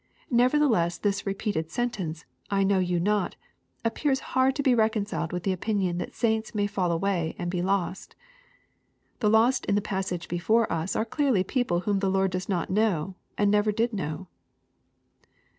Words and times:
Nevertheless 0.31 0.97
this 0.97 1.27
repeated 1.27 1.69
sentence," 1.69 2.25
I 2.49 2.63
know 2.63 2.79
you 2.79 2.99
not," 2.99 3.35
appears 3.85 4.19
hard 4.33 4.55
to 4.55 4.63
be 4.63 4.73
reconciled 4.73 5.31
with 5.31 5.43
the 5.43 5.53
opinion 5.53 5.99
that 5.99 6.13
sainta 6.15 6.55
may 6.55 6.65
fall 6.65 6.91
away 6.91 7.35
and 7.37 7.51
be 7.51 7.61
lost. 7.61 8.15
The 9.19 9.29
lost 9.29 9.65
in 9.67 9.75
the 9.75 9.79
passage 9.79 10.27
before 10.27 10.65
ua 10.71 10.87
are 10.95 11.05
clearly 11.05 11.43
people 11.43 11.81
whom 11.81 11.99
the 11.99 12.09
Lord 12.09 12.31
does 12.31 12.49
not 12.49 12.71
know, 12.71 13.13
and 13.37 13.51
never 13.51 13.71
did 13.71 13.93
know. 13.93 14.25